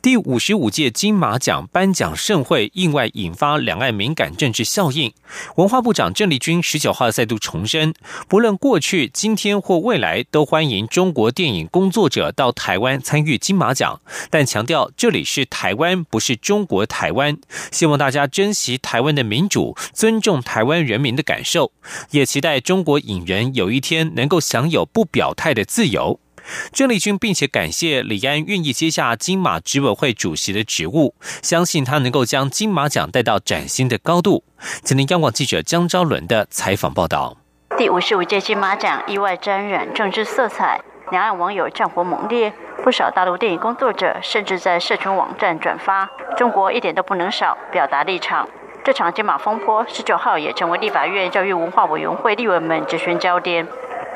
[0.00, 5.12] 第五十五届金马奖颁奖盛会意外引发两岸敏感政治效应。
[5.56, 7.94] 文化部长郑丽君十九号再度重申，
[8.28, 14.00] 不论过去、今天或未来，都欢迎中国电影工作者到台湾参与金马奖，
[14.30, 17.38] 但强调这里是台湾，不是中国台湾。
[17.70, 21.72] 希望大家珍惜台湾的民主，尊重台湾人民的感受，
[22.10, 26.20] 也期待中国影人有一天能够享有不表态的自由。
[26.72, 34.44] 郑丽君并且感谢李安愿意接下金马执委会主席的职务，相信他能够将金马奖带到崭新的高度。
[34.82, 37.36] 今天央广记者江昭伦的采访报道：
[37.76, 48.48] 第五十五届金马奖意外沾染政治色彩，两岸网友战火猛烈，不少大陆电影工作者甚至在社群网站转发“中国一点都不能少”，表达立场。
[48.84, 53.66] 这场金马风波十九号也成为立法院教育文化委员会立委们质询焦点。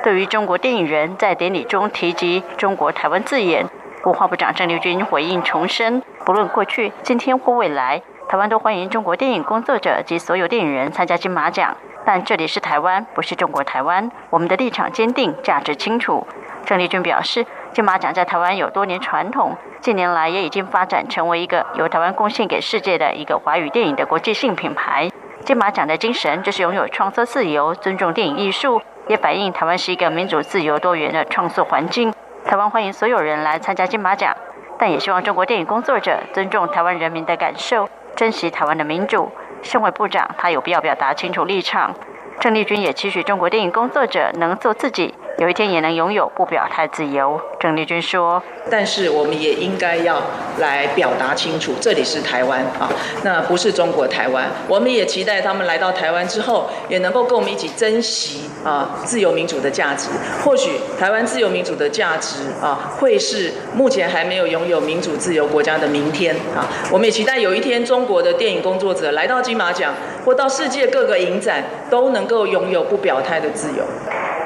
[0.06, 3.66] 对于中国电影人在典礼中提及“中国台湾”字眼，
[4.04, 11.76] 文化部长郑丽君回应重申：不论过去、今天或未来，台湾都欢迎中国电影工作者及所有电影人参加金马奖。
[12.04, 14.08] 但这里是台湾，不是中国台湾。
[14.30, 16.24] 我们的立场坚定，价值清楚。
[16.64, 25.10] 郑丽君表示，金马奖在台湾有多年传统，近年来也已经发展成为一个由台湾贡献给世界的一个华语电影的国际性品牌。
[25.44, 28.80] 金马奖的精神就是拥有创作自由，尊重电影艺术。
[29.08, 32.12] 也反映台湾是一个民主、自由、多元的创作环境。
[32.44, 34.36] 台湾欢迎所有人来参加金马奖，
[34.78, 39.30] 但也希望中国电影工作者尊重台湾人民的感受，珍惜台湾的民主。
[39.62, 41.94] 身为部长，他有必要表达清楚立场。
[42.40, 45.14] 郑丽君也期许中国电影工作者能做自己。
[45.38, 48.42] 有一天也能拥有不表态自由，郑丽君说。
[48.70, 50.22] 但是我们也应该要
[50.60, 52.88] 来表达清楚，这里是台湾啊，
[53.22, 54.46] 那不是中国台湾。
[54.66, 60.08] 我们也期待他们来到台湾之后，也能够跟我们一起珍惜啊自由民主的价值。
[60.42, 66.64] 或许台湾自由民主的价值啊，会是目前还没有拥有民主自由国家的明天啊。
[66.90, 69.94] 我们也期待有一天中国的电影工作者来到金马奖，
[70.24, 73.84] 或到世界各个影展，都能够拥有不表态的自由。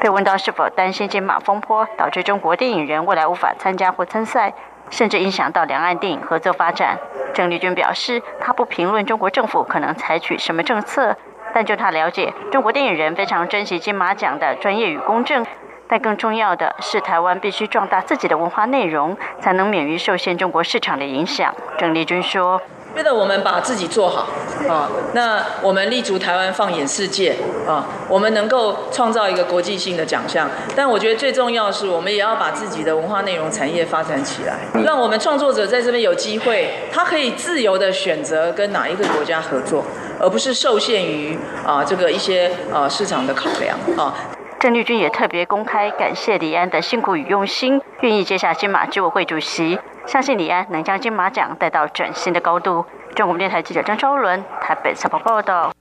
[0.01, 4.51] 被问到是否担心金马风波导致中国电影人未来无法参加或参赛，
[4.89, 6.97] 甚至影响到两岸电影合作发展，
[7.35, 11.15] 郑丽君表示，他不评论中国政府可能采取什么政策，
[11.53, 15.45] 但就他了解，中国电影人非常珍惜金马奖的专业与公正，
[15.87, 21.53] 但更重要的是，台湾必须壮大自己的文化内容，才能免于受限中国市场的影响。
[21.77, 22.59] 郑丽君说。
[22.95, 24.27] 觉得我们把自己做好
[24.69, 27.35] 啊，那我们立足台湾放眼世界
[27.67, 30.49] 啊，我们能够创造一个国际性的奖项。
[30.75, 39.83] 但我觉得最重要的是，我们也要把自己的文化内容产业发展起来，让我们创作者在这边有机会，他可以自由的选择跟哪一个国家合作，
[40.19, 44.13] 而不是受限于啊这个一些啊市场的考量啊。
[44.59, 52.85] 郑丽君也特别公开感谢李安的辛苦与用心，愿意接下金马执委会主席，相信李安能将金马奖带到崭新的高度。
[53.15, 55.71] 中国电台记者张昭伦台北采访报道。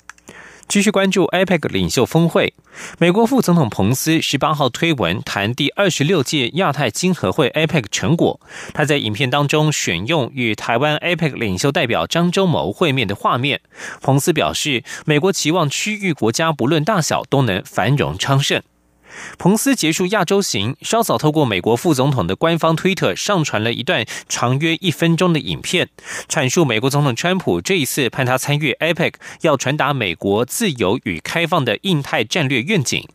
[0.68, 2.54] 继续关注 APEC 领袖峰会，
[2.98, 8.40] 美国副总统彭斯十八号推文谈第二十六届亚太经合会 APEC 成果。
[8.72, 13.60] 他在影片当中选用与台湾 APEC 领袖代表张忠谋会面的画面。
[14.00, 18.62] 彭斯表示，美国期望区域国家不论大小都能繁荣昌盛。
[19.38, 25.88] 彭斯结束亚洲行，稍早透过美国副总统的官方推特上传了一段长约一分钟的影片，
[26.28, 33.06] 阐述美国总统川普这一次派他参与 APEC，要传达美国自由与开放的印太战略愿景。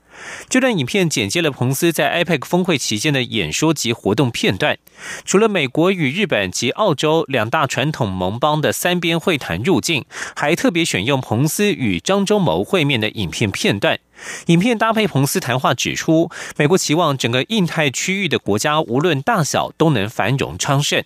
[0.48, 4.78] 这段影片剪接了彭斯在 APEC 峰会期间的演说及活动片段，
[5.26, 14.00] 除了美国与日本及澳洲两大传统盟邦的三边会谈入境，还特别选用彭斯与张忠谋会面的影片片段。
[14.48, 21.04] 影片搭配彭斯谈话，指出美国期望整个印太区域的国家无论大小都能繁荣昌盛。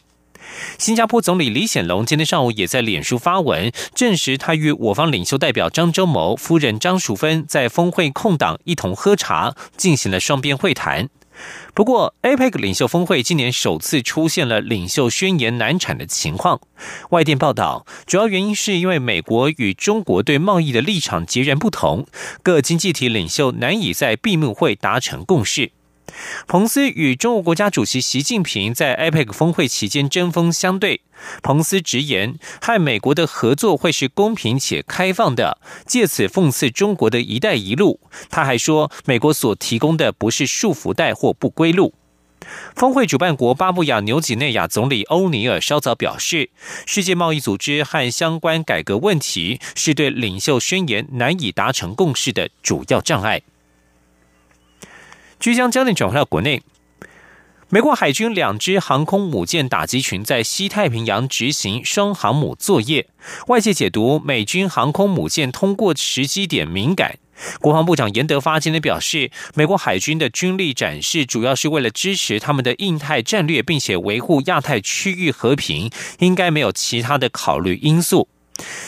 [0.78, 11.10] 新加坡总理李显龙今天上午也在脸书发文，证实他与我方领袖代表张忠谋、夫人张淑芬在峰会空档一同喝茶，进行了双边会谈。
[11.74, 16.60] 不过，APEC 领袖峰会今年首次出现了领袖宣言难产的情况。
[17.12, 22.06] 外电报道，主要原因是因为美国与中国对贸易的立场截然不同，
[22.44, 25.72] 各经济体领袖难以在闭幕会达成共识。
[26.48, 31.02] 彭斯与中国国家主席习近平在 APEC 峰会期间针锋相对。
[31.42, 38.00] 彭斯直言，和美国的合作会是公平且开放的，借此讽刺中国的一带一路。
[38.30, 41.94] 他还说，美国所提供的不是束缚带或不归路。
[42.74, 46.50] 峰会主办国巴布亚纽几内亚总理欧尼尔稍早表示，
[46.86, 53.42] 世界贸易组织和相关改革问题是对领袖宣言难以达成共识的主要障碍。
[55.40, 56.62] 即将焦点转回到国内，
[57.70, 63.08] 美国海军两支航空母舰打击群在西太平洋执行双航母作业，
[63.48, 67.18] 外界解读美军航空母舰通过时机点敏感。
[67.62, 75.90] 国防部长严德发今天表示，美国海军的军力展示主要是为了支持他们的印太战略，并且维护亚太区域和平，
[76.20, 78.28] 应该没有其他的考虑因素。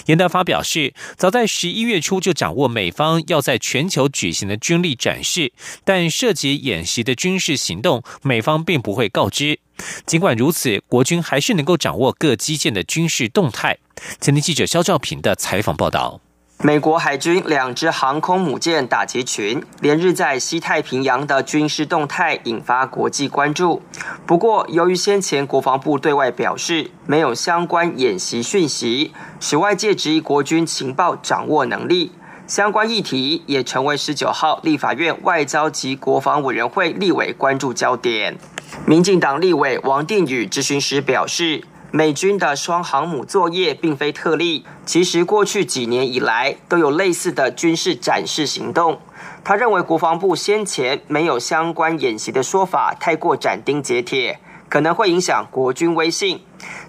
[0.06, 5.52] 严德发表示，早在十一月初就掌握美方要在全球举行的军力展示，
[5.84, 9.60] 但涉及演习的军事行动，美方并不会告知。
[10.06, 13.78] 尽管如此，国军还是能够掌握各基建的军事动态。
[14.20, 16.22] 前天记者肖兆平的采访报道。
[16.64, 23.82] 美国海军两支航空母舰打击群连日在西太平洋的军事动态引发国际关注。
[24.28, 32.12] 不过，由于先前国防部对外表示没有相关演习讯息，使外界质疑国军情报掌握能力。
[32.46, 38.38] 相关议题也成为十九号立法院外交及国防委员会立委关注焦点。
[38.86, 41.64] 民进党立委王定宇质询时表示。
[41.94, 48.98] 美军的双航母作业并非特例，其实过去几年以来都有类似的军事展示行动。
[49.44, 54.40] 他认为国防部先前没有相关演习的说法太过斩钉截铁，
[54.70, 56.40] 可能会影响国军威信。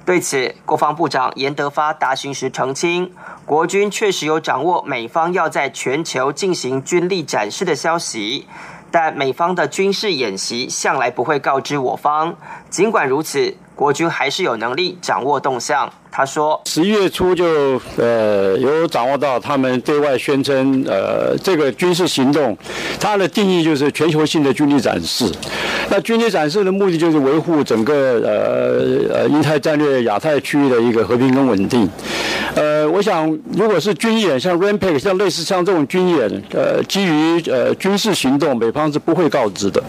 [0.07, 3.13] 对此，国防部长严德发答询时澄清，
[3.45, 8.47] 国军确实有掌握美方要在全球进行军力展示的消息，
[8.93, 12.37] 但美方的军事演习向来不会告知我方。
[12.71, 13.57] 尽管如此。
[13.75, 15.93] 国军还是有能力掌握动向。
[16.13, 22.57] 他说，十一月初就呃有掌握到他们对外宣称呃这个军事行动，
[23.01, 25.25] 它的定义就是全球性的军力展示。
[25.89, 27.95] 那军力展示的目的就是维护整个
[29.11, 31.89] 呃呃印太战略亚太区域的一个和平跟稳定。
[32.55, 33.27] 呃，我想
[33.57, 39.83] 如果是军演，像 Rampage，像类似像这种军演，呃，基于呃军事行动，美方是不会告知的。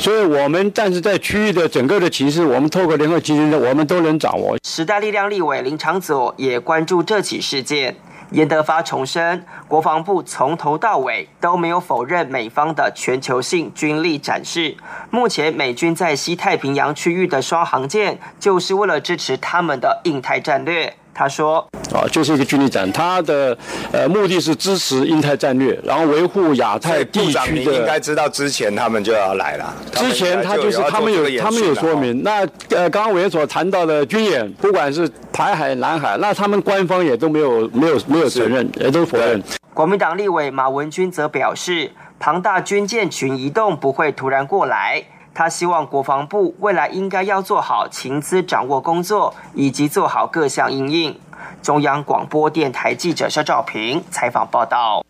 [0.00, 4.56] 所以我们但是在区域的整个的情势，我们透过联合集群，我们都能掌握。
[4.66, 5.51] 时代力量立委。
[5.60, 7.96] 林长佐也关注这起事件。
[8.30, 14.74] 严德发重申，国防部从头到尾都没有否认美方的全球性军力展示。
[15.10, 20.96] 目前美军在西太平洋区域的双航舰，就是为了支持他们的印太战略。
[21.14, 23.56] 他说：“啊，就是一个军力展，他的
[23.92, 27.72] 呃目的是支持印太战略，然后维护亚太地区的。
[27.74, 29.74] 应该知道之前他们就要来了。
[29.92, 32.22] 之前他就是他们有他们有说明。
[32.22, 39.42] 那呃，刚刚委员所谈到的军演，不管是台海、南海，那他们官方也都没有没有没有承认，也都否认。
[39.74, 45.02] 国民党立委马文君则表示，庞大军舰群移动不会突然过来。”
[45.34, 51.18] 他希望国防部未来应该要做好情资掌握工作，以及做好各项应应。
[51.62, 55.04] 中央广播电台记者肖兆平采访报道。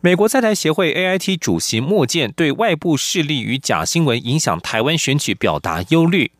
[0.00, 6.30] 美国在台协会 AIT 主席莫健对外部势力与假新闻影响台湾选举表达忧虑。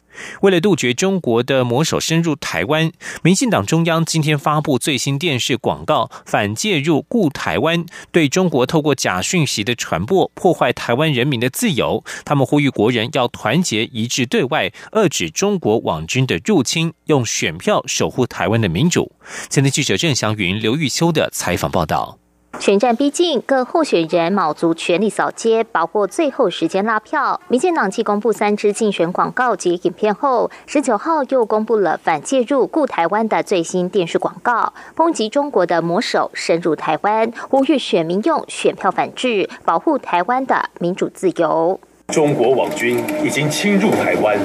[0.42, 2.90] 为了杜绝中国的魔手深入台湾，
[3.22, 12.04] 民进党中央今天发布最新电视广告，反介入故台湾，对中国透过假讯息的传播破坏台湾人民的自由。
[12.24, 19.12] 他们呼吁国人要团结一致对外，遏制中国网军的入侵，用选票守护台湾的民主。
[19.48, 22.18] 前天记者郑祥云、刘玉秋的采访报道。
[22.58, 27.40] 选战逼近，各候选人卯足全力扫街，把握最后时间拉票。
[27.46, 41.78] 民进党继公布三支竞选广告及影片后，十九号又公布了反介入顾台湾的最新电视广告，抨击中国的魔手深入台湾，呼吁选民用选票反制，保护台湾的民主自由。
[42.08, 44.36] 中国网军已经侵入台湾，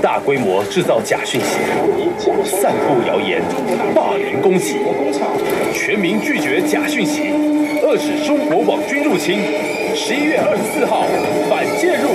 [0.00, 1.58] 大规模制造假讯息，
[2.44, 3.42] 散布谣言，
[3.94, 4.76] 霸凌攻击。
[5.76, 7.20] 全民拒绝假讯息，
[7.82, 9.38] 遏止中国网军入侵。
[9.94, 11.04] 十一月二十四号，
[11.50, 12.08] 反介入，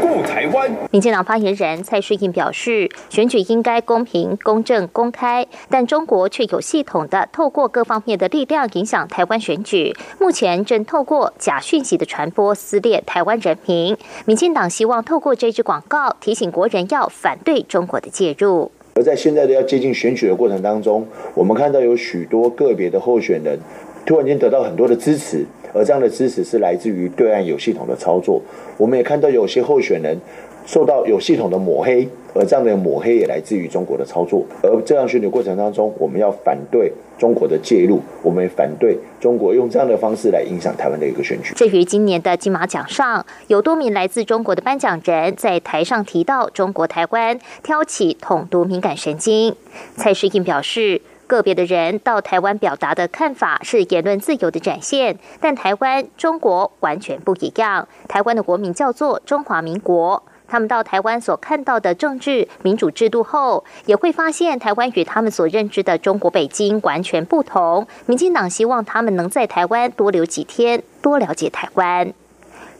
[0.00, 0.70] 顾台湾。
[0.90, 9.94] 民进党发言人蔡世应表示，选举应该公平、公正、公开，但中国却有系统的透过各方面的力量影响台湾选举。
[10.18, 13.96] 目前正透过假讯息的传播撕裂台湾人民。
[14.24, 18.72] 民进党希望透过这支广告提醒国人要反对中国的介入。
[18.94, 23.58] 而在现在的要接近选举的过程当中，我们看到有许多个别的候选人
[24.06, 28.40] 突然间得到很多的支持，而这样的支持是来自于对岸有系统的操作。
[28.76, 30.16] 我们也看到有些候选人
[30.64, 32.08] 受到有系统的抹黑。
[32.34, 41.54] 而这样的抹黑也来自于中国的操作，而这样选举过程当中，我们要反对中国的介入，我们反对中国用这样的方式来影响台湾的一个选举。
[41.54, 49.54] 至于今年的金马奖上，有多名来自中国的颁奖人在台上提到中国台湾，挑起统独敏感神经。
[49.96, 60.22] 蔡世应表示，个别的人到台湾表达的看法是言论自由的展现，但台湾中国完全不一样，台湾的国名叫做中华民国。
[60.46, 67.86] 他们到台湾所看到的政治民主制度后，也会发现台湾与他们所认知的中国北京完全不同。
[68.06, 72.12] 民进党希望他们能在台湾多留几天，多了解台湾。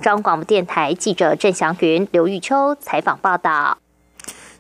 [0.01, 3.79] 中央广播电台记者郑祥云、刘玉秋采访报道。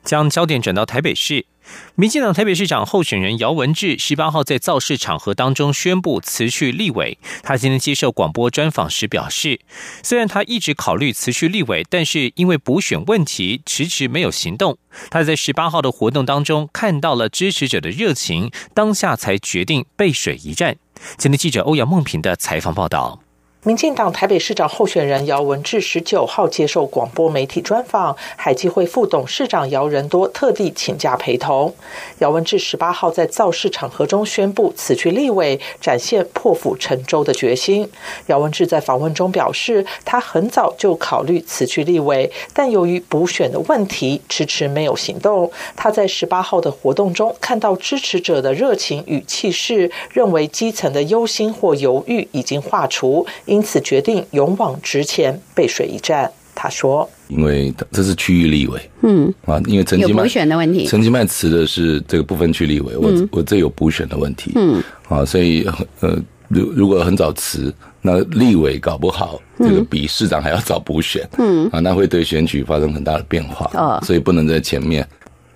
[0.02, 1.46] 将焦点转到台北市。
[1.94, 7.18] 民进党台北市长候选人姚文智十八号在造势场合当中宣布辞去立委。
[7.42, 9.61] 他今天接受广播专访时表示，
[10.02, 14.78] 虽然他一直考虑辞去立委，但是因为补选问题迟迟没有行动。
[15.11, 20.76] 他在十八号的活动当中看到了支持者的热情，当下才决定背水一战。
[21.16, 23.24] 今天记者欧阳梦平的采访报道。
[23.66, 31.75] 民进党台北市长候选人姚文智十九号接受广播媒体专访，海基会副董事长姚仁多特地请假陪同。
[32.18, 37.88] 姚文智十八号在造势场合中宣布辞去立委，展现破釜沉舟的决心。
[38.26, 45.50] 姚文智在访问中表示，他很早就考虑辞去立委，但由于补选的问题，迟迟没有行动。
[45.75, 53.26] 他在十八号的活动中看到支持者的热情与气势，认为基层的忧心或犹豫已经化除。
[53.54, 56.28] 因此决定勇往直前，背水一战。
[56.56, 65.68] 他说：“因为这是区域立委，嗯啊，因为陈吉曼补选的问题，陈吉曼辞的是这个部分区立委，我我这有补选的问题，嗯啊，所以
[66.00, 66.16] 呃，
[66.49, 75.06] 如如果很早辞，那立委搞不好这个比市长还要早补选，嗯啊，那会对选举发生很大的变化，哦，所以不能在前面。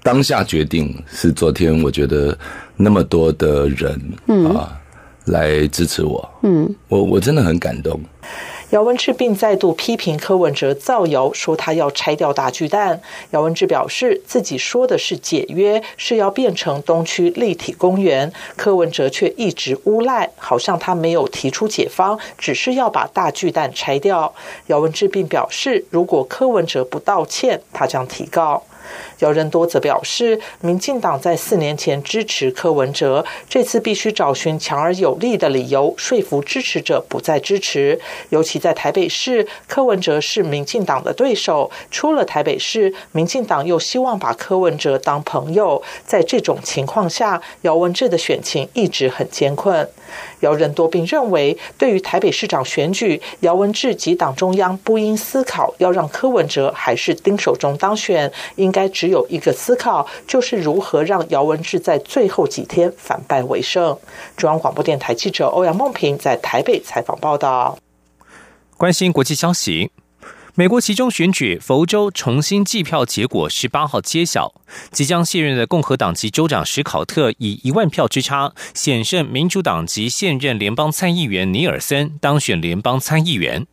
[0.02, 2.36] 当下决定是昨天，我觉得
[2.76, 4.74] 那么多的人，嗯啊。”
[5.28, 8.00] 来支持我，嗯，我我真的很感动。
[8.70, 13.00] 姚文智并再度批评柯文哲造谣，说他要拆掉大巨蛋。
[13.30, 18.30] 姚文智表示，自己说的是解约，是要变成东区立体公园。
[18.56, 24.34] 柯文哲却一直诬赖，好像他没有提出解方，只是要把大巨蛋拆掉。
[24.66, 28.62] 姚文智并表示，如果柯文哲不道歉，他将提告。
[29.20, 38.00] 姚仁多则表示，民进党在四年前支持柯文哲，这次必须找寻强而有力的理由，说服支持者不再支持。
[38.30, 49.88] 尤其在台北市，柯文哲是民进党的对手，出了台北市，民进党又希望把柯文哲当朋友，在这种情况下，姚文智的选情一直很艰困。
[50.40, 63.98] 姚仁多并认为，对于台北市长选举，姚文智及党中央不应思考要让柯文哲还是丁守中当选，应该只有一个思考，就是如何让姚文智在最后几天反败为胜。
[64.36, 67.78] 中央广播电台记者欧阳梦平在台北采访报道。
[68.76, 69.90] 关心国际消息。
[70.54, 74.52] 美国其中选举，佛州重新计票结果十八号揭晓，
[74.90, 83.68] 即将卸任的共和党籍州长史考特以一万票之差险胜民主党籍现任联邦参议员尼尔森当选联邦参议员。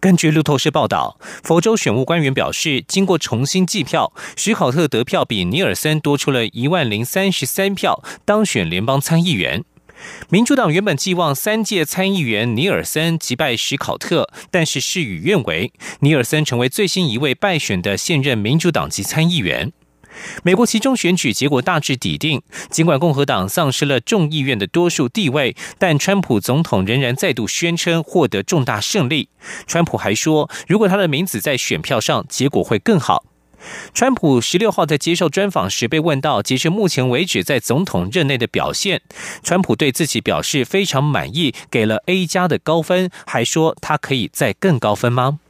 [0.00, 9.64] 根据路透社报道，佛州选务官员表示，经过重新计票，史考特得票比尼尔森多出了一万零三十三票，当选联邦参议员。
[10.30, 19.72] 民主党原本寄望三届参议员尼尔森击败史考特，但是事与愿违，尼尔森成为最新一位败选的现任民主党籍参议员。
[20.42, 29.28] 美国其中选举结果大致底定，尽管共和党丧失了众议院的多数地位，但川普总统仍然再度宣称获得重大胜利。
[29.66, 33.24] 川普还说，如果他的名字在选票上，结果会更好。
[33.92, 39.02] 川普十六号在接受专访时被问到，截至目前为止在总统任内的表现，
[39.42, 45.40] 川普对自己表示非常满意，给了 A 加的高分，还说他可以再更高分吗？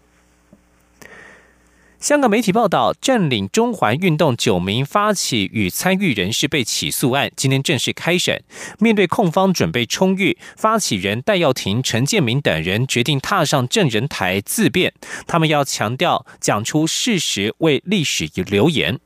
[2.00, 8.42] 香港媒体报道，占领中环运动九名发起与参与人士被起诉案，今天正式开审。
[8.78, 14.94] 面对控方准备充裕，发起人戴耀廷、陈建明等人决定踏上证人台自辩，
[15.26, 18.98] 他们要强调讲出事实，为历史留言。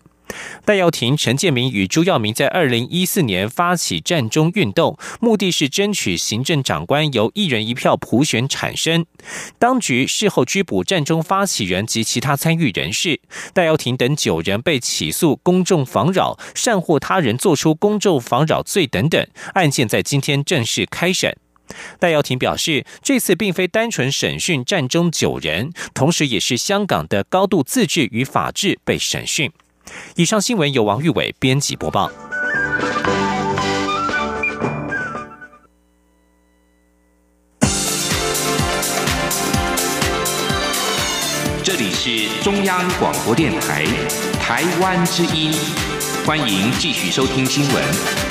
[0.65, 9.05] 戴耀廷、陈建明与朱耀明在二零一四年发起战中运动，目的是争取行政长官由一人一票普选产生。
[9.59, 13.21] 当局事后拘捕战中发起人及其他参与人士，
[13.53, 21.37] 戴耀廷等九人被起诉公众妨扰、善护他人作出公众妨扰罪等等，案件在今天正式开审。
[21.99, 29.51] 戴耀廷表示，这次并非单纯审讯战中九人，同时也是香港的高度自治与法治被审讯。
[30.17, 32.11] 以上新闻由王玉伟编辑播报。
[41.63, 43.85] 这里是中央广播电台
[44.41, 45.53] 台湾之音，
[46.27, 48.24] 欢迎继续收听新闻。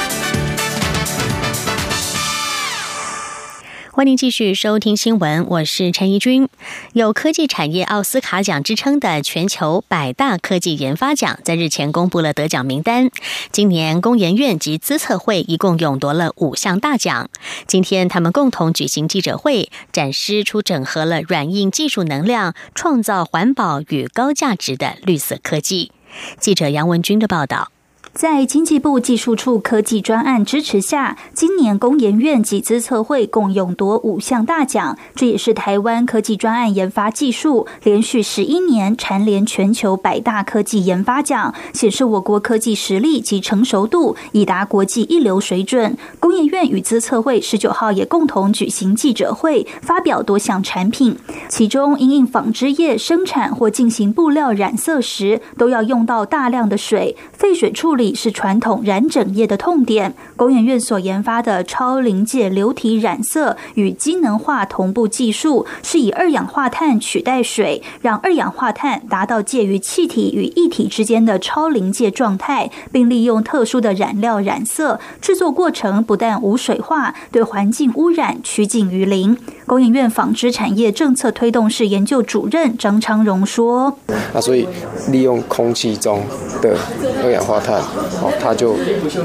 [3.95, 6.49] 欢迎继续收听新闻，我是陈怡君。
[6.93, 13.11] 有科技产业奥斯卡奖之称的全球百大科技研发奖，在日前公布了得奖名单。
[13.51, 17.29] 今年工研院及资策会一共勇夺了五项大奖。
[17.67, 25.91] 今天他们共同举行记者会，展示出整合了软硬技术能量，创造环保与高价值的绿色科技。
[26.39, 27.72] 记者杨文军的报道。
[28.13, 45.97] 在经济部技术处科技专案支持下，今年工研院及资策会共勇夺五项大奖，这也是台湾科技专案研发技术连续十一年蝉联全球百大科技研发奖，显示我国科技实力及成熟度已达国际一流水准。
[46.19, 51.17] 工研院与资策会十九号也共同举行记者会，发表多项产品，
[51.49, 58.02] 其中因应纺织业生产或进行布料染色时，都要用到大量的水，废水处理。
[58.11, 60.15] 是传统染整业的痛点。
[60.35, 74.99] 工研院所研发的超临界流体染色与机能化同步技术，是以二氧化碳取代水，让二氧化碳达到介于气体与液体之间的超临界状态，并利用特殊的染料染色。
[75.21, 79.37] 制作过程不但无水化，对环境污染趋近于零。
[79.67, 83.97] 工研院纺织产业政策推动室研究主任张昌荣说
[84.33, 84.67] ：“那所以
[85.09, 86.21] 利用空气中
[86.61, 86.75] 的
[87.23, 87.81] 二氧化碳。”
[88.21, 88.75] 哦，它就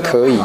[0.03, 0.39] 可以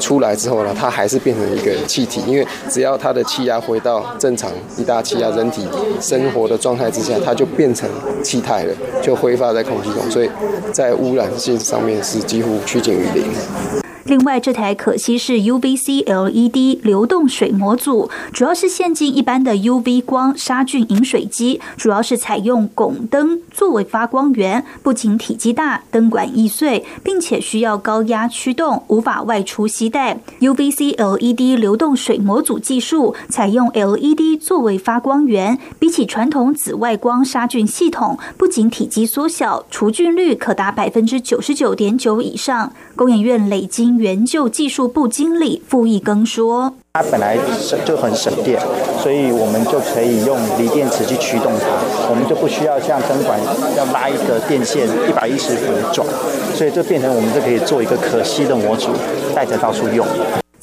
[0.00, 5.66] 出来之后呢，它还是变成一个气体，因为只要它的气压回到正常一大气压，人体
[6.00, 7.88] 生活的状态之下，它就变成
[8.22, 10.30] 气态了，就挥发在空气中，所以
[10.72, 13.81] 在污染性上面是几乎趋近于零。
[14.12, 30.20] 另外，这台可惜是 UVC LED 流动水模组，主要是现今一般的 UV 光杀菌饮水机，主要是采用汞灯作为发光源，不仅体积大，灯管易碎，并且需要高压驱动，无法外出携带。
[30.40, 42.74] UVC LED 流动水模组技术采用 LED 作为发光源，比起传统紫外光杀菌系统，不仅体积缩小，除菌率可达百分之九十九点九以上。
[42.94, 47.38] 工研院累经援救技术部经理傅义庚说：“它本来
[47.84, 48.60] 就很省电，
[49.00, 53.38] 所以我们就可以用锂电池去驱动它，我们就不需要像灯管
[53.76, 56.04] 要拉一个电线一百一十伏转，
[56.52, 58.90] 所以就变成我们就可以做一个可吸的模组，
[59.32, 60.04] 带着到处用。”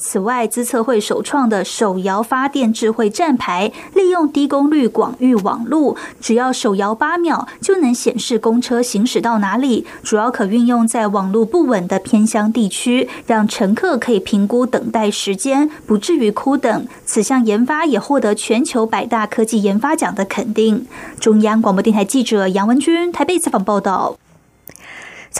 [0.02, 9.86] 此外，资策会首创的手摇发电智慧站牌，利用低功率广域网路，只要手摇八秒就能显示公车行驶到哪里。
[10.02, 16.86] 主要可运用在网络不稳的偏乡地区，让乘客可以评估等待时间，不至于枯等。
[17.04, 20.86] 此项研发也获得全球百大科技研发奖的肯定。
[21.20, 24.16] 中央广播电台记者杨文君台北采访报道。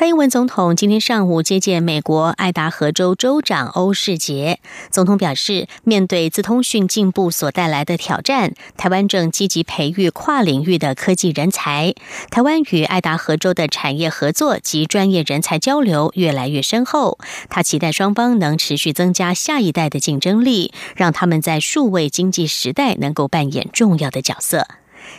[0.00, 4.58] 蔡英文总统今天上午接见美国爱达荷州州长欧世杰。
[4.90, 11.94] 总统表示，面对自通讯进步所带来的挑战，台湾正积极培育跨领域的科技人才。
[12.30, 17.18] 台湾与爱达荷州的产业合作及专业人才交流越来越深厚。
[17.50, 24.66] 他期待双方能持续增加下一代的竞争力，让他们在数位经济时代能够扮演重要的角色。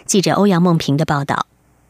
[0.07, 1.45] 记者欧阳梦平的报道。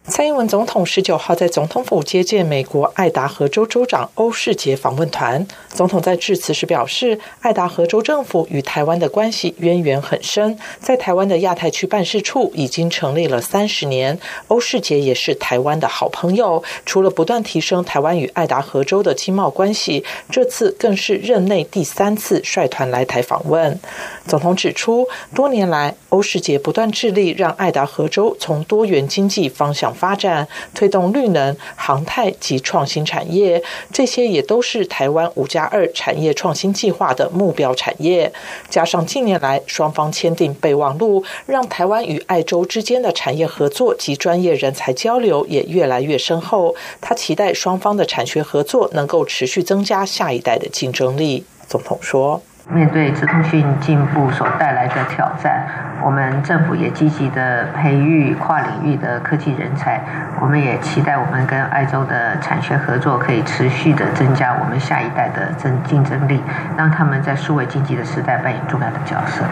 [0.08, 5.46] 蔡英文总统十九号在总统府接见美国爱达荷州州长欧世杰访问团。
[5.70, 14.20] 总统在致辞时表示，爱达荷州政府与台湾的关系渊源很深，在台湾的亚太区办事处已经成立了三十年。
[14.48, 23.80] 欧世杰也是台湾的好朋友，除了不断提升台湾与爱达荷州的经贸关系，这次更是任内第三次率团来台访问。
[24.28, 29.91] 总统指出，多年来欧世杰不断致力让爱达荷州从多元经济方向。
[29.94, 38.32] 发展推动绿能、航太及创新产业，这些也都是台湾五加二产业创新计划的目标产业。
[38.70, 46.76] 加上近年来双方签订备忘录，让台湾与爱州之间的产业合作及专业人才交流也越来越深厚。
[47.00, 51.44] 他期待双方的产学合作能够持续增加下一代的竞争力。
[51.68, 52.42] 总统说。
[52.70, 55.66] 面对资通讯进步所带来的挑战，
[56.02, 60.02] 我们政府也积极的培育跨领域的科技人才。
[60.40, 66.42] 我们也期待我们跟爱州的产学合作可以持续的增加我们下一代的争竞争力，
[66.78, 69.44] 让他们在数位经济的时代扮演重要的角色。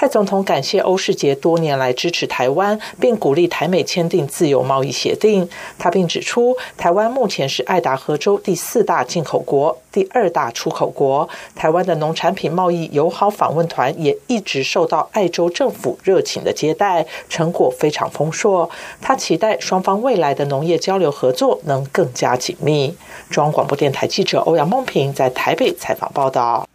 [0.00, 5.46] 蔡总统感谢欧世杰多年来支持台湾，并鼓励台美签订自由贸易协定。
[5.78, 11.28] 他并指出，台湾目前是爱达荷州第四大进口国、第二大出口国。
[11.54, 18.70] 台湾的农产品贸易友好访问团也一直受到爱州政府热情的接待，成果非常丰硕。
[19.02, 22.96] 他期待双方未来的农业交流合作能更加紧密。
[23.28, 26.69] 中央广播电台记者欧阳梦平在台北采访报道。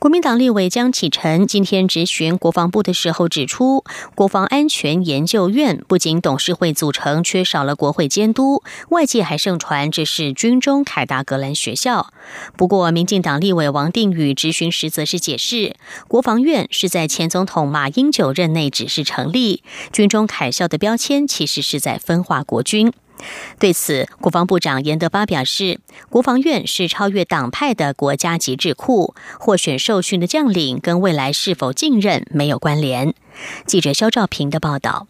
[0.00, 3.84] 国民党立委江启臣今天质询国防部的时候指出，
[4.14, 12.14] 国防安全研究院不仅董事会组成缺少了国会监督，外界还盛传这是军中凯达格兰学校。
[12.56, 15.76] 不过，民进党立委王定宇质询时则是解释，
[16.08, 22.90] 国防院是在前总统马英九任内指示成立，军中凯校的标签其实是在分化国军。
[23.58, 33.14] 对此，国防部长严德发表示，国防院是超越党派的国家级智库，获选受训的将领跟未来是否继任没有关联。
[33.66, 35.09] 记者肖兆平的报道。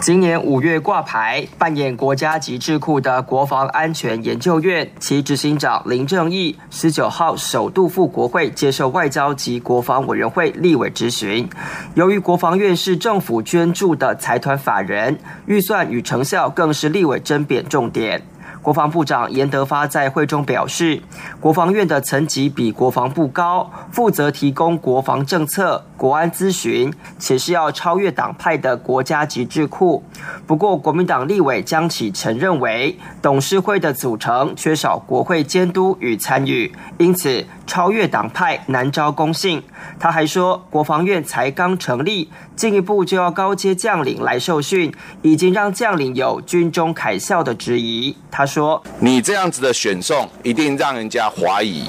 [0.00, 11.48] 今年五月挂牌扮演国家级智库的国防安全研究院，其执行长林正义十九号首度赴国会接受外交及国防委员会立委质询。
[11.94, 18.22] 由于国防院是政府捐助的财团法人，预算与成效更是立委争辩重点。
[18.68, 21.02] 国防部长严德发在会中表示，
[21.40, 30.04] 国防院的层级比国防部高，负责提供国防政策、国安咨询，且是要超越党派的国家级智库。
[30.46, 39.62] 不过，国民党立委江启臣认为，董事会的组成缺少国会监督与参与，因此超越党派难招公信。
[40.00, 48.16] 他还说，国防院才刚成立，进一步就要高阶将领来受训，已经让将领有军中凯校的质疑。
[48.30, 51.84] 他说：“你这样子的选送，一定让人家怀疑，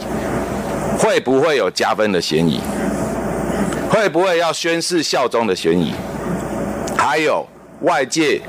[0.99, 2.59] 会不会有加分的嫌疑？
[3.89, 5.93] 会不会要宣誓效忠的嫌疑？
[6.97, 7.47] 还有
[7.81, 8.41] 外界、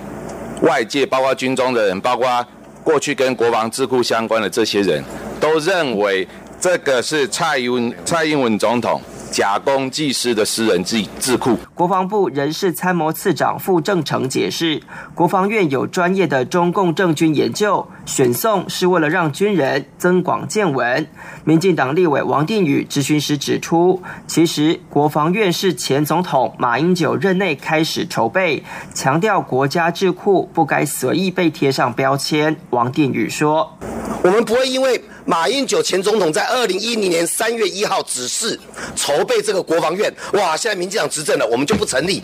[0.63, 2.45] 外界包括军中的人，包括
[2.83, 5.03] 过去跟国防智库相关的这些人
[5.39, 6.27] 都认为，
[6.61, 11.57] 这个是蔡英文蔡英文总统。”假公济私的私人智智库。
[11.73, 14.83] 国防部人事参谋次长傅正成解释，
[15.15, 21.07] 国防院有专业的中共政军研究，选送是为了让军人增广见闻。
[21.45, 32.57] 民进党立委王定宇质询时指出，其实国防院是前总统马英九任内开始筹备，强调国家智库不该随意被贴上标签。
[32.71, 33.79] 王定宇说
[34.25, 38.59] ：“我们不会因为。”马英九前总统在二零一零年三月一号指示
[38.97, 40.57] 筹备这个国防院，哇！
[40.57, 42.17] 现在民进党执政了，我们就不成立，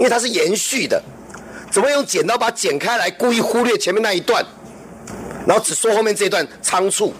[0.00, 1.00] 因为它是延续的。
[1.70, 4.44] 怎么用剪刀把它剪开来，故意忽略前面那一段，
[5.46, 7.14] 然后只说后面这段仓促、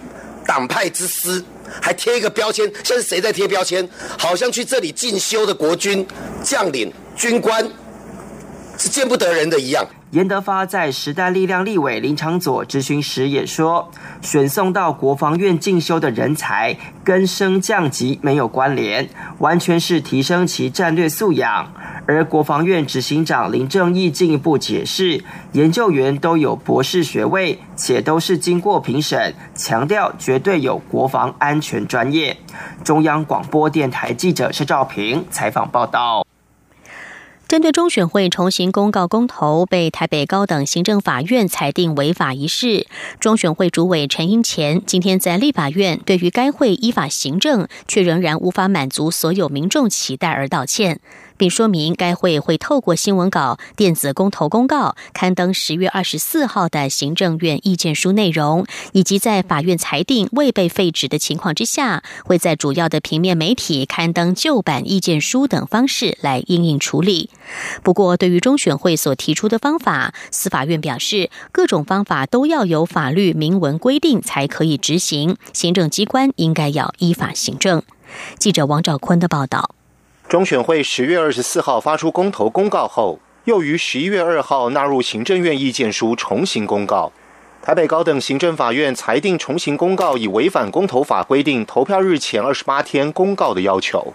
[0.47, 1.45] 党派之私，
[1.81, 2.71] 还贴一个标签。
[2.85, 3.89] 现在谁在贴标签？
[4.19, 6.07] 好像去这里进修的国军
[6.43, 7.67] 将领、军官
[8.83, 9.87] 是见不得人的一样。
[10.11, 13.89] 严德发在时代力量立委林长佐质询时也说，
[14.21, 21.73] 选送到国防院进修的人才跟升降级没有关联，完全是提升其战略素养。
[22.09, 32.37] 而国防院执行长林正义进一步解释，研究员都有博士学位，且都是经过评审，强调绝对有国防安全专业。
[32.83, 36.22] 中央广播电台记者施兆平采访报道。
[37.53, 42.87] 针对中选会重新公告公投被台北高等行政法院裁定违法一事，
[43.21, 51.01] 中选会主委陈英前今天在立法院对于该会依法行政却仍然无法满足所有民众期待而道歉。
[51.37, 67.31] 并说明，该会会透过新闻稿、电子公投公告刊登十月二十四号的行政院意见书内容，以及在法院裁定未被废止的情况之下，会在主要的平面媒体刊登旧版意见书等方式来应应处理。
[67.83, 77.83] 不过，对于中选会所提出的方法，司法院表示，各种方法都要有法律明文规定才可以执行，行政机关应该要依法行政。
[78.39, 79.75] 记者王兆坤的报道。
[80.29, 87.13] 中选会十月二十四号发出公投公告后，又于十一月二号纳入行政院意见书重新公告。
[87.61, 94.15] 台北高等行政法院裁定重新公告已违反公投法规定投票日前二十八天公告的要求。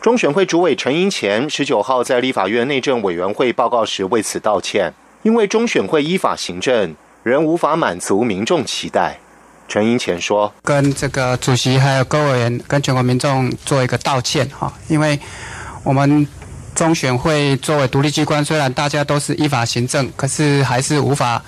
[0.00, 9.20] 中选会主委陈英前十九号在立法院内政委员会报告时为此道歉，因为中选会依法行政仍无法满足民众期待。
[9.72, 15.18] 陈英前说：“跟这个主席还有各委员跟全国民众做一个道歉哈，因为
[15.82, 16.28] 我们
[16.74, 21.42] 中选会作为独立机关，虽然大家都是依法行政，可是还是无法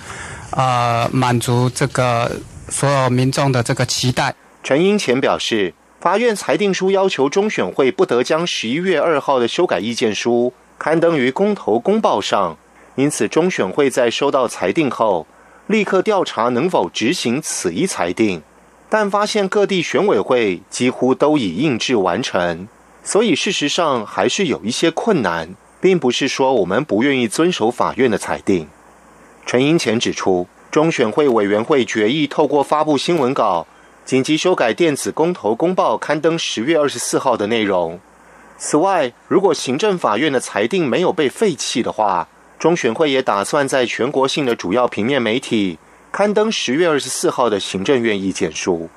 [0.49, 2.31] 呃满足这个
[2.67, 4.33] 所有民众的这个期待。”
[4.63, 5.75] 陈英前表示。
[6.01, 12.55] 法院裁定书要求中选会不得将十一月二号的修改意见书刊登于公投公报上，
[12.93, 15.25] 因此中选会在收到裁定后，
[15.67, 18.43] 立刻调查能否执行此一裁定，
[18.87, 22.67] 但发现各地选委会几乎都已印制完成，
[23.03, 28.67] 所以事实上还是有一些困难，并不是说我们不愿意遵守法院的裁定。
[29.45, 33.65] 陈英前指出，中选会委员会决议透过发布新闻稿。
[34.05, 37.99] 紧急修改电子公投公报刊登十月二十四号的内容。
[38.55, 42.27] 此外，如果行政法院的裁定没有被废弃的话，
[42.65, 45.77] 中选会也打算在全国性的主要平面媒体
[46.11, 48.89] 刊登十月二十四号的行政院意见书。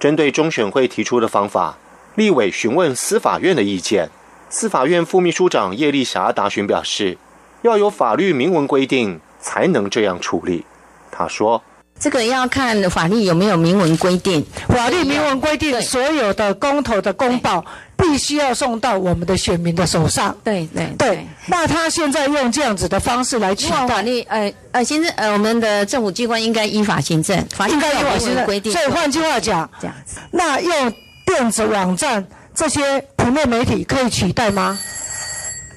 [0.00, 1.78] 针对中选会提出的方法，
[2.16, 4.10] 立委询问司法院的意见。
[4.50, 7.16] 司法院副秘书长叶丽霞答询表示，
[7.62, 10.64] 要有法律明文规定才能这样处理。
[11.12, 11.62] 他说。
[11.96, 14.44] 这个要看法律有没有明文规定。
[14.66, 17.64] 法律明文规定，所有的公投的公报
[17.96, 20.36] 必须要送到我们的选民的手上。
[20.42, 21.26] 对对对。
[21.46, 27.36] 那他现在用这样子的方式来取代法律，呃呃，行政呃，我们的政府机关应该依法行政，
[27.68, 28.72] 应该依法行政。
[28.72, 30.92] 所以换句话讲，这样子，那用
[31.26, 34.78] 电子网站这些平面媒体可以取代吗？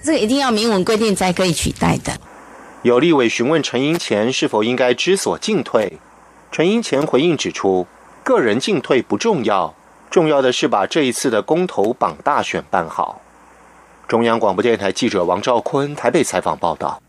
[0.03, 2.13] 这个一定要明文规定才可以取代的。
[2.83, 5.97] 有立委询问陈英前是否应该知所进退。
[6.49, 7.85] 陈英前回应指出，
[8.23, 9.75] 个人进退不重要，
[10.09, 13.21] 重要的是把这一次的公投榜大选办好。
[14.07, 17.01] 中央广播电台记者王兆坤台北采访报道。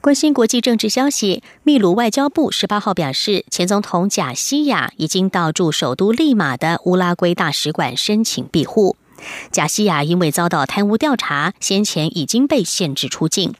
[0.00, 8.96] 关心国际政治消息，秘鲁外交部十八号表示，前总统贾西亚已经到驻首都利马的乌拉圭大使馆申请庇护。
[9.52, 13.52] 贾西亚因为遭到贪污调查，先前已经被限制出境。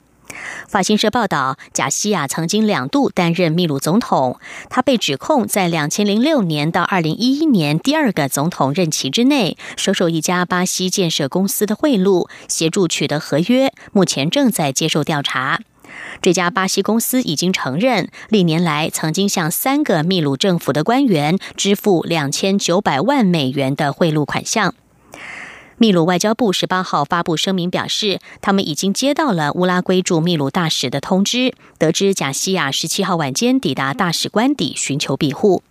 [0.67, 4.39] 法新社报道，贾西亚曾经两度担任秘鲁总统。
[4.69, 15.59] 他被指控在两千零六年到二零一一年第二个总统任期之内，收受一家巴西建设公司的贿赂，协助取得合约，目前正在接受调查。
[16.21, 24.73] 这家巴西公司已经承认，历年来曾经向三个秘鲁政府的官员支付两千九百万美元的贿赂款项。
[25.81, 35.63] 秘鲁外交部十八号发布声明表示，他们已经接到了乌拉圭驻秘鲁大使的通知，得知贾西亚十七号晚间抵达大使官邸寻求庇护。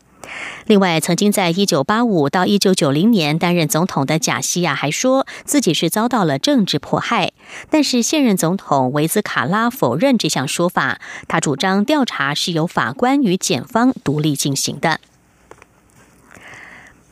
[0.66, 7.30] 另外，曾经在一九八五到一九九零年担任总统的贾西亚还说自己是遭到了政治迫害，
[7.70, 14.98] 但是现任总统维兹卡拉否认这项说法，他主张调查是由法官与检方独立进行的。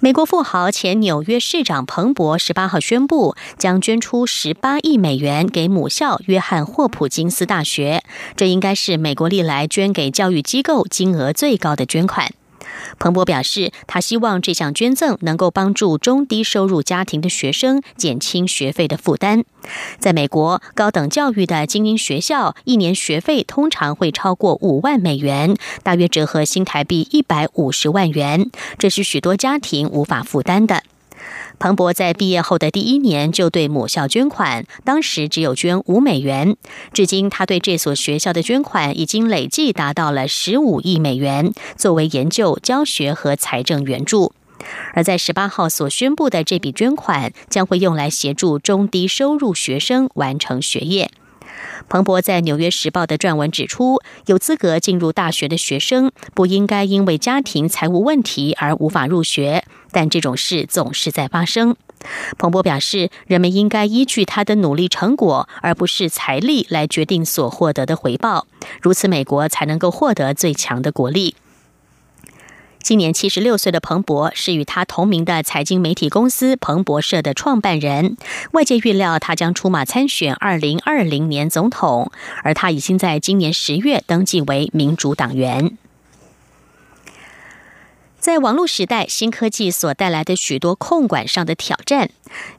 [0.00, 8.04] 美国富豪前纽约市长彭博十八号宣布，将捐出十八亿美元给母校约翰霍普金斯大学，
[8.36, 12.32] 这应该是美国历来捐给教育机构金额最高的捐款。
[12.98, 19.44] 彭博表示，他希望这项捐赠能够帮助中低收入家庭的学生减轻学费的负担。
[19.98, 30.82] 在美国，高等教育的精英学校一年学费通常会超过五万美元，大约折合新台币一百五十万元，这是许多家庭无法负担的。
[31.58, 36.56] 彭博在毕业后的第一年就对母校捐款，当时只有捐五美元。
[36.92, 44.32] 至今，他对这所学校的捐款已经累计达到了十五亿美元，作为研究、教学和财政援助。
[44.92, 51.10] 而在十八号所宣布的这笔捐款，将会用来协助中低收入学生完成学业。
[51.88, 61.76] 彭博在《纽约时报》的撰文指出，有资格进入大学的学生不应该因为家庭财务问题而无法入学，但这种事总是在发生。
[62.38, 68.46] 彭博表示，人们应该依据他的努力成果，而不是财力来决定所获得的回报，
[68.80, 71.34] 如此美国才能够获得最强的国力。
[72.80, 78.16] 今年七十六岁的彭博是与他同名的财经媒体公司彭博社的创办人。
[78.52, 82.12] 外界预料他将出马参选二零二零年总统，
[82.44, 85.76] 而他已经在今年十月登记为民主党员。
[88.28, 92.10] 在网络时代，新科技所带来的许多控管上的挑战，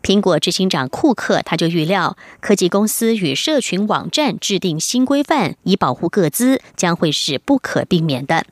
[0.02, 8.48] 苹果执行长库克他就预料，科技公司与社群网站制定新规范以保护各资，将会是不可避免的。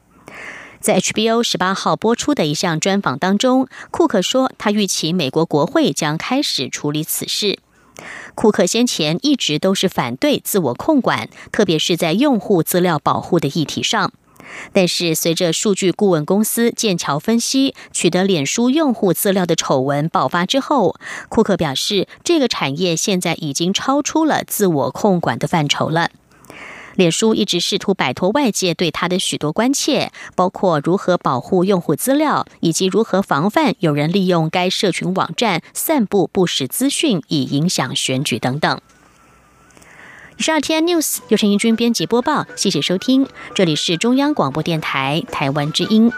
[0.79, 7.57] 在 HBO 十八号播出的一项专访当中，库克说，他预期美国国会将开始处理此事。
[8.35, 14.13] 库克先前一直都是反对自我控管，特别是在用户资料保护的议题上。
[14.73, 20.95] 但是，随着数据顾问公司剑桥分析取得脸书用户资料的丑闻爆发之后，
[21.29, 26.09] 库克表示，这个产业现在已经超出了自我控管的范畴了。
[26.95, 38.81] 脸书一直试图摆脱外界对他的许多关切，包括如何保护用户资料，以及如何防范有人利用该社群网站散布不实资讯，以影响选举等等。
[40.39, 46.11] 十二天 news 由陈英君编辑播报，谢谢收听，这里是中央广播电台台湾之音。